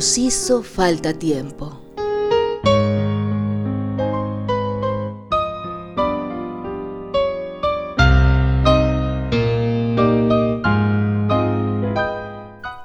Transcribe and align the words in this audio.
Hizo 0.00 0.62
falta 0.62 1.12
tiempo. 1.12 1.76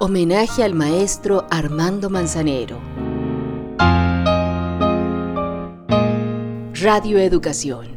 Homenaje 0.00 0.64
al 0.64 0.74
maestro 0.74 1.46
Armando 1.50 2.10
Manzanero. 2.10 2.78
Radio 6.82 7.18
Educación. 7.20 7.93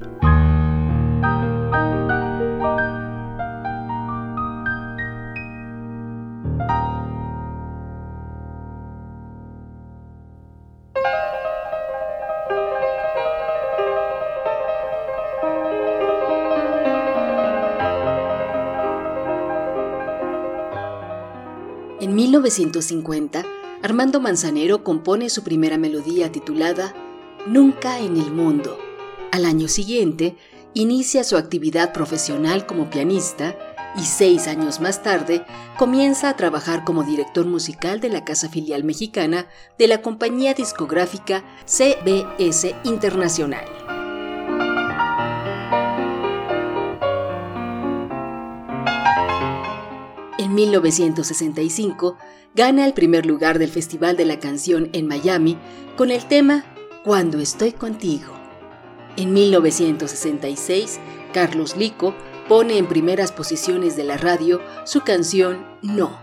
1950, 22.17 23.45
Armando 23.83 24.19
Manzanero 24.19 24.83
compone 24.83 25.29
su 25.29 25.43
primera 25.43 25.77
melodía 25.77 26.31
titulada 26.31 26.95
Nunca 27.45 27.99
en 27.99 28.17
el 28.17 28.31
Mundo. 28.31 28.79
Al 29.31 29.45
año 29.45 29.67
siguiente, 29.67 30.35
inicia 30.73 31.23
su 31.23 31.37
actividad 31.37 31.93
profesional 31.93 32.65
como 32.65 32.89
pianista 32.89 33.55
y 33.95 34.01
seis 34.01 34.47
años 34.47 34.79
más 34.79 35.03
tarde 35.03 35.45
comienza 35.77 36.29
a 36.29 36.35
trabajar 36.35 36.83
como 36.85 37.03
director 37.03 37.45
musical 37.45 37.99
de 38.01 38.09
la 38.09 38.25
casa 38.25 38.49
filial 38.49 38.83
mexicana 38.83 39.45
de 39.77 39.87
la 39.87 40.01
compañía 40.01 40.55
discográfica 40.55 41.43
CBS 41.67 42.75
Internacional. 42.83 43.96
En 50.47 50.55
1965 50.55 52.15
gana 52.55 52.85
el 52.85 52.93
primer 52.93 53.25
lugar 53.25 53.59
del 53.59 53.69
Festival 53.69 54.15
de 54.15 54.23
la 54.23 54.39
Canción 54.39 54.89
en 54.93 55.05
Miami 55.05 55.57
con 55.97 56.09
el 56.09 56.25
tema 56.25 56.63
Cuando 57.03 57.39
estoy 57.39 57.73
contigo. 57.73 58.33
En 59.17 59.33
1966, 59.33 61.01
Carlos 61.33 61.75
Lico 61.75 62.15
pone 62.47 62.77
en 62.77 62.87
primeras 62.87 63.33
posiciones 63.33 63.97
de 63.97 64.05
la 64.05 64.15
radio 64.15 64.61
su 64.85 65.01
canción 65.01 65.65
No. 65.81 66.17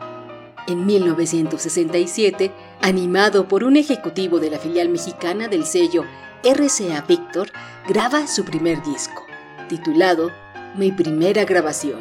En 0.69 0.86
1967, 0.86 2.50
animado 2.81 3.47
por 3.47 3.62
un 3.62 3.77
ejecutivo 3.77 4.41
de 4.41 4.48
la 4.48 4.59
filial 4.59 4.88
mexicana 4.88 5.48
del 5.48 5.66
sello 5.66 6.06
RCA 6.42 7.05
Victor, 7.06 7.50
graba 7.86 8.27
su 8.27 8.47
primer 8.47 8.83
disco, 8.84 9.27
titulado 9.69 10.31
Mi 10.77 10.92
primera 10.92 11.44
grabación, 11.44 12.00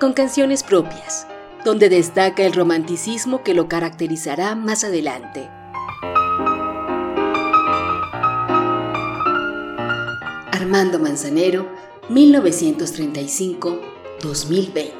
con 0.00 0.14
canciones 0.14 0.62
propias, 0.62 1.26
donde 1.64 1.88
destaca 1.88 2.44
el 2.44 2.52
romanticismo 2.52 3.42
que 3.42 3.54
lo 3.54 3.68
caracterizará 3.68 4.54
más 4.54 4.84
adelante. 4.84 5.48
Armando 10.52 10.98
Manzanero, 10.98 11.66
1935-2020. 12.08 14.99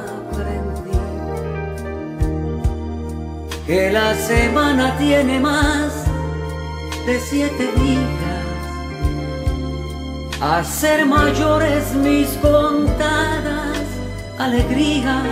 Que 3.71 3.89
la 3.89 4.13
semana 4.15 4.97
tiene 4.97 5.39
más 5.39 6.03
de 7.05 7.17
siete 7.21 7.71
días. 7.77 8.45
A 10.41 10.61
ser 10.61 11.05
mayores 11.05 11.93
mis 11.93 12.27
contadas 12.47 13.79
alegrías 14.37 15.23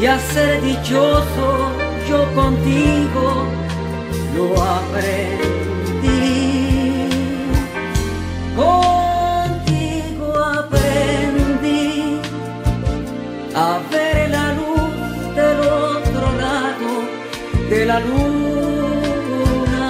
y 0.00 0.06
a 0.06 0.16
ser 0.32 0.62
dichoso 0.62 1.48
yo 2.08 2.20
contigo 2.36 3.26
lo 4.36 4.46
aprendí. 4.78 5.88
Contigo 8.54 10.28
aprendí 10.60 12.20
a 13.56 13.80
ver 13.90 14.15
luna. 18.00 19.86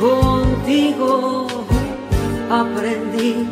Contigo 0.00 1.46
aprendí 2.50 3.48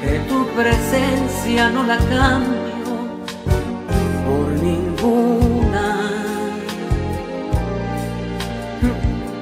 que 0.00 0.18
tu 0.28 0.46
presencia 0.58 1.70
no 1.70 1.82
la 1.84 1.98
cambio 1.98 2.92
por 4.26 4.46
ninguna. 4.62 5.86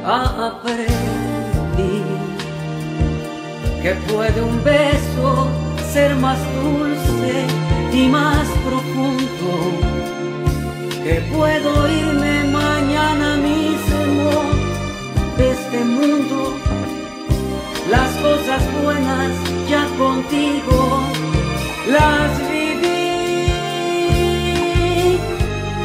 Aprendí 0.06 0.84
que 3.82 3.92
puede 4.12 4.40
un 4.42 4.62
beso 4.64 5.46
ser 5.92 6.14
más 6.16 6.38
dulce 6.62 7.46
y 7.92 8.08
más 8.08 8.46
profundo, 8.66 9.50
que 11.04 11.20
puedo 11.36 11.70
irme 11.86 12.44
mañana 12.44 13.36
mismo 13.36 14.30
de 15.36 15.50
este 15.50 15.84
mundo. 15.84 16.54
Las 17.90 18.10
cosas 18.26 18.62
buenas 18.82 19.32
ya 19.68 19.84
contigo 19.98 21.02
las 21.86 22.30
viví 22.50 22.78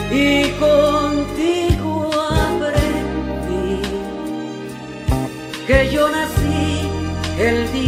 y 0.10 0.50
contigo 0.66 2.10
aprendí 2.48 3.82
que 5.68 5.90
yo 5.92 6.10
nací 6.10 6.88
el 7.38 7.58
día 7.74 7.79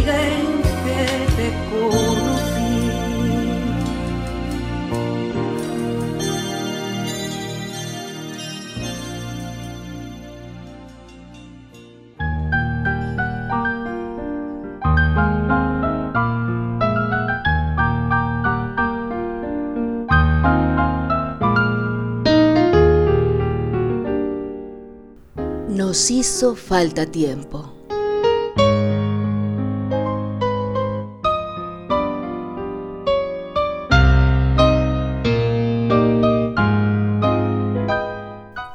Nos 25.74 26.10
hizo 26.10 26.54
falta 26.54 27.06
tiempo. 27.06 27.72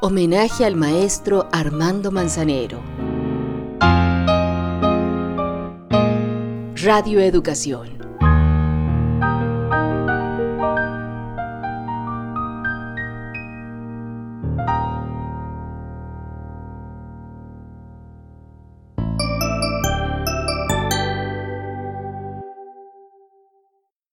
Homenaje 0.02 0.66
al 0.66 0.76
maestro 0.76 1.48
Armando 1.52 2.12
Manzanero. 2.12 2.80
Radio 6.82 7.20
Educación. 7.20 7.97